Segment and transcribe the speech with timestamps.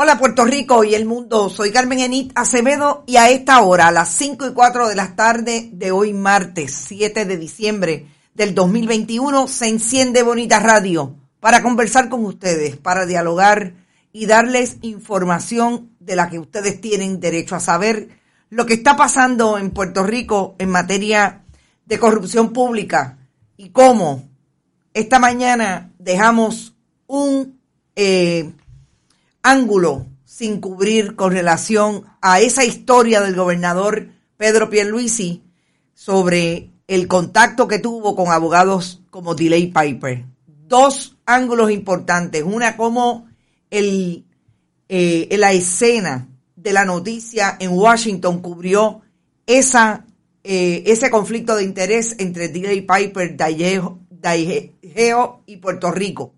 [0.00, 3.90] Hola Puerto Rico y el mundo, soy Carmen Enit Acevedo y a esta hora, a
[3.90, 9.48] las 5 y 4 de la tarde de hoy martes 7 de diciembre del 2021,
[9.48, 13.74] se enciende Bonita Radio para conversar con ustedes, para dialogar
[14.12, 18.08] y darles información de la que ustedes tienen derecho a saber,
[18.50, 21.42] lo que está pasando en Puerto Rico en materia
[21.86, 23.18] de corrupción pública
[23.56, 24.28] y cómo.
[24.94, 26.76] Esta mañana dejamos
[27.08, 27.58] un...
[27.96, 28.52] Eh,
[29.42, 35.42] ángulo sin cubrir con relación a esa historia del gobernador Pedro Pierluisi
[35.94, 40.26] sobre el contacto que tuvo con abogados como Delay Piper.
[40.46, 42.42] Dos ángulos importantes.
[42.42, 43.26] Una como
[43.70, 44.24] el,
[44.88, 49.00] eh, la escena de la noticia en Washington cubrió
[49.46, 50.06] esa,
[50.44, 56.34] eh, ese conflicto de interés entre Delay Piper, Daigeo y Puerto Rico.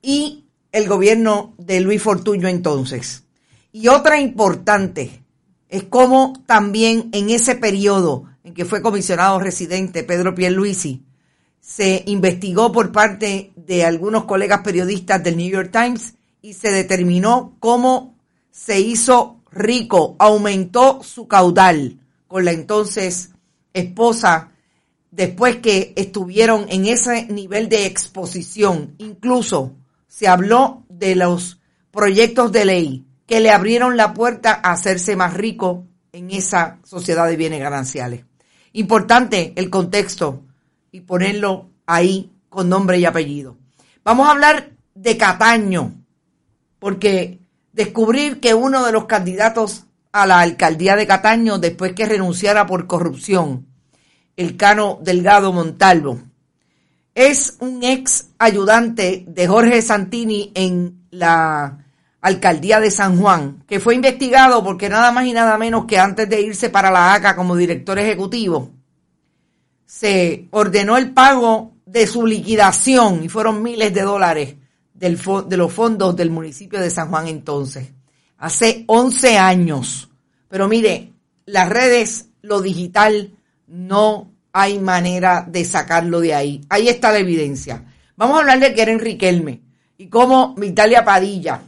[0.00, 0.43] Y
[0.74, 3.22] el gobierno de Luis Fortuño entonces.
[3.70, 5.22] Y otra importante
[5.68, 11.04] es cómo también en ese periodo en que fue comisionado residente Pedro Pierluisi,
[11.60, 17.56] se investigó por parte de algunos colegas periodistas del New York Times y se determinó
[17.60, 18.16] cómo
[18.50, 23.30] se hizo rico, aumentó su caudal con la entonces
[23.72, 24.50] esposa
[25.12, 29.76] después que estuvieron en ese nivel de exposición, incluso
[30.14, 31.58] se habló de los
[31.90, 37.26] proyectos de ley que le abrieron la puerta a hacerse más rico en esa sociedad
[37.26, 38.24] de bienes gananciales.
[38.74, 40.44] Importante el contexto
[40.92, 43.56] y ponerlo ahí con nombre y apellido.
[44.04, 45.94] Vamos a hablar de Cataño,
[46.78, 47.40] porque
[47.72, 52.86] descubrir que uno de los candidatos a la alcaldía de Cataño, después que renunciara por
[52.86, 53.66] corrupción,
[54.36, 56.20] el Cano Delgado Montalvo,
[57.14, 61.84] es un ex ayudante de Jorge Santini en la
[62.20, 66.28] alcaldía de San Juan, que fue investigado porque nada más y nada menos que antes
[66.28, 68.70] de irse para la ACA como director ejecutivo,
[69.84, 74.56] se ordenó el pago de su liquidación y fueron miles de dólares
[74.92, 77.92] del, de los fondos del municipio de San Juan entonces,
[78.38, 80.10] hace 11 años.
[80.48, 81.12] Pero mire,
[81.46, 83.34] las redes, lo digital
[83.66, 86.60] no hay manera de sacarlo de ahí.
[86.68, 87.84] Ahí está la evidencia.
[88.16, 89.62] Vamos a hablar de Keren Riquelme
[89.98, 91.60] y cómo Vitalia Padilla,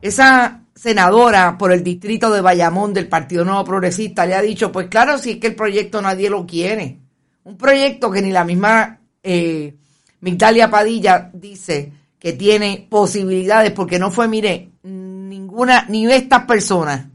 [0.00, 4.86] esa senadora por el distrito de Bayamón del Partido Nuevo Progresista, le ha dicho, pues
[4.86, 7.00] claro, si es que el proyecto nadie lo quiere.
[7.42, 9.74] Un proyecto que ni la misma eh,
[10.70, 17.06] Padilla dice que tiene posibilidades, porque no fue, mire, ninguna, ni estas personas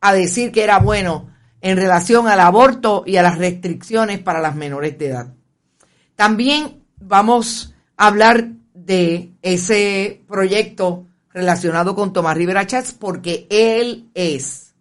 [0.00, 1.28] a decir que era bueno
[1.60, 5.34] en relación al aborto y a las restricciones para las menores de edad.
[6.14, 14.74] También vamos a hablar de ese proyecto relacionado con Tomás Rivera Chats porque él es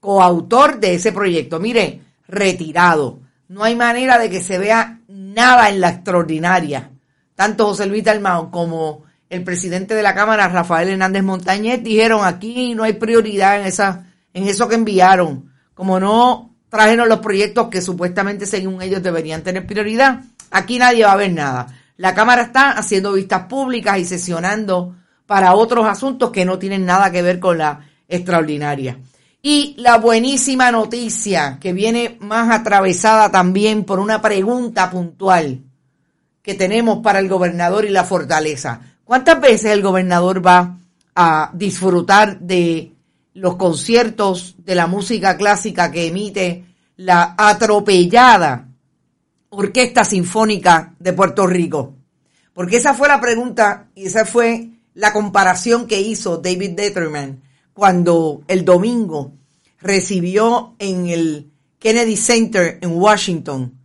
[0.00, 1.60] coautor de ese proyecto.
[1.60, 3.20] Mire, retirado.
[3.48, 6.90] No hay manera de que se vea nada en la extraordinaria.
[7.34, 12.74] Tanto José Luis Dalmao como el presidente de la Cámara, Rafael Hernández Montañez, dijeron aquí
[12.74, 17.82] no hay prioridad en, esa, en eso que enviaron como no trajeron los proyectos que
[17.82, 21.66] supuestamente según ellos deberían tener prioridad, aquí nadie va a ver nada.
[21.96, 27.10] La Cámara está haciendo vistas públicas y sesionando para otros asuntos que no tienen nada
[27.10, 28.98] que ver con la extraordinaria.
[29.40, 35.62] Y la buenísima noticia que viene más atravesada también por una pregunta puntual
[36.42, 38.80] que tenemos para el gobernador y la fortaleza.
[39.04, 40.78] ¿Cuántas veces el gobernador va
[41.14, 42.93] a disfrutar de
[43.34, 46.64] los conciertos de la música clásica que emite
[46.96, 48.68] la atropellada
[49.50, 51.94] Orquesta Sinfónica de Puerto Rico?
[52.52, 57.42] Porque esa fue la pregunta y esa fue la comparación que hizo David Detterman
[57.72, 59.32] cuando el domingo
[59.80, 63.78] recibió en el Kennedy Center en Washington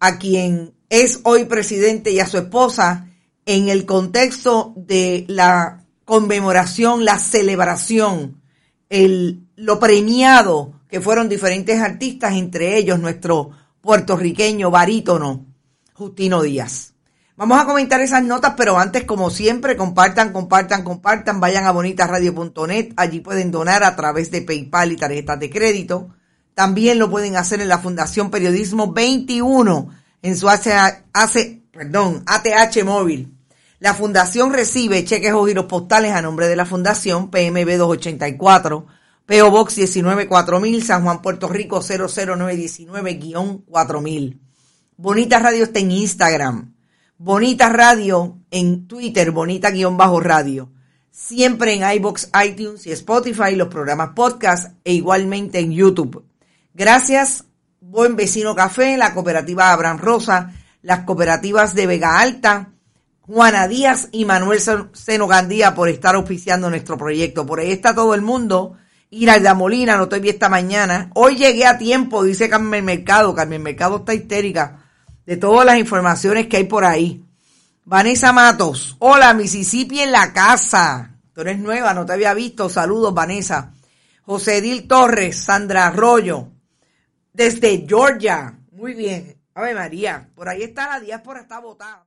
[0.00, 3.08] a quien es hoy presidente y a su esposa
[3.46, 8.35] en el contexto de la conmemoración, la celebración,
[8.88, 13.50] el, lo premiado que fueron diferentes artistas, entre ellos nuestro
[13.80, 15.46] puertorriqueño barítono
[15.92, 16.92] Justino Díaz.
[17.36, 22.94] Vamos a comentar esas notas, pero antes, como siempre, compartan, compartan, compartan, vayan a bonitasradio.net,
[22.96, 26.08] allí pueden donar a través de PayPal y tarjetas de crédito.
[26.54, 29.90] También lo pueden hacer en la Fundación Periodismo 21,
[30.22, 30.48] en su
[31.70, 33.35] perdón, ATH móvil.
[33.78, 38.86] La fundación recibe cheques o giros postales a nombre de la fundación PMB 284,
[39.26, 44.38] PO Box 194000, San Juan, Puerto Rico 00919-4000.
[44.96, 46.74] Bonita Radio está en Instagram.
[47.18, 50.72] Bonita Radio en Twitter, bonita-radio.
[51.10, 56.24] Siempre en iBox, iTunes y Spotify, los programas podcast e igualmente en YouTube.
[56.72, 57.44] Gracias,
[57.80, 62.70] Buen Vecino Café, la cooperativa Abraham Rosa, las cooperativas de Vega Alta,
[63.26, 67.44] Juana Díaz y Manuel Seno Gandía por estar auspiciando nuestro proyecto.
[67.44, 68.76] Por ahí está todo el mundo.
[69.10, 71.10] Iralda Molina, no vi esta mañana.
[71.14, 73.34] Hoy llegué a tiempo, dice Carmen Mercado.
[73.34, 74.84] Carmen Mercado está histérica
[75.24, 77.24] de todas las informaciones que hay por ahí.
[77.84, 81.16] Vanessa Matos, hola, Mississippi en la casa.
[81.32, 82.68] Tú eres nueva, no te había visto.
[82.68, 83.72] Saludos, Vanessa.
[84.22, 86.48] José Edil Torres, Sandra Arroyo,
[87.32, 88.58] desde Georgia.
[88.72, 89.36] Muy bien.
[89.54, 92.06] Ave María, por ahí está la diáspora, está votada.